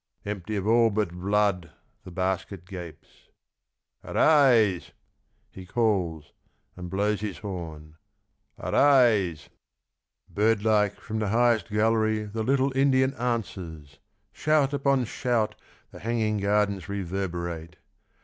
Empty 0.25 0.55
of 0.55 0.65
all 0.65 0.89
but 0.89 1.13
blood 1.13 1.69
the 2.05 2.09
basket 2.09 2.65
gapes." 2.65 3.29
Arise!" 4.03 4.93
he 5.51 5.67
calls 5.67 6.33
and 6.75 6.89
blows 6.89 7.21
his 7.21 7.37
horn." 7.37 7.97
Arise!" 8.59 9.49
Bird 10.27 10.63
like 10.65 10.95
from 10.99 11.19
the 11.19 11.27
highest 11.27 11.69
gallery 11.69 12.23
The 12.23 12.41
little 12.41 12.75
Indian 12.75 13.13
answers. 13.13 13.99
Shout 14.33 14.73
upon 14.73 15.05
shout, 15.05 15.53
the 15.91 15.99
hanging 15.99 16.37
gardens 16.37 16.89
reverberate. 16.89 17.75